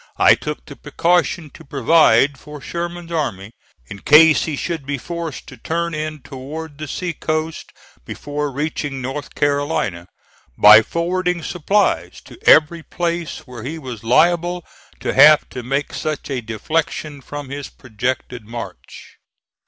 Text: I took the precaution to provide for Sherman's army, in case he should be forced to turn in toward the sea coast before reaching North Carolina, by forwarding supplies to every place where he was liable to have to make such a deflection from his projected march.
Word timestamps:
I 0.17 0.33
took 0.33 0.65
the 0.65 0.75
precaution 0.75 1.51
to 1.51 1.63
provide 1.63 2.39
for 2.39 2.59
Sherman's 2.59 3.11
army, 3.11 3.51
in 3.85 3.99
case 3.99 4.45
he 4.45 4.55
should 4.55 4.83
be 4.83 4.97
forced 4.97 5.45
to 5.45 5.57
turn 5.57 5.93
in 5.93 6.21
toward 6.23 6.79
the 6.79 6.87
sea 6.87 7.13
coast 7.13 7.71
before 8.03 8.51
reaching 8.51 8.99
North 8.99 9.35
Carolina, 9.35 10.07
by 10.57 10.81
forwarding 10.81 11.43
supplies 11.43 12.19
to 12.21 12.39
every 12.49 12.81
place 12.81 13.45
where 13.45 13.61
he 13.63 13.77
was 13.77 14.03
liable 14.03 14.65
to 15.01 15.13
have 15.13 15.47
to 15.49 15.61
make 15.61 15.93
such 15.93 16.31
a 16.31 16.41
deflection 16.41 17.21
from 17.21 17.49
his 17.49 17.69
projected 17.69 18.43
march. 18.43 19.17